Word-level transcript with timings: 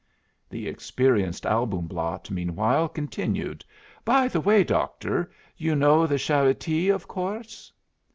The 0.49 0.67
experienced 0.67 1.45
Albumblatt 1.45 2.31
meanwhile 2.31 2.89
continued, 2.89 3.63
"By 4.03 4.27
the 4.29 4.41
way, 4.41 4.63
Doctor, 4.63 5.31
you 5.57 5.75
know 5.75 6.07
the 6.07 6.17
Charite, 6.17 6.89
of 6.91 7.07
course?" 7.07 7.71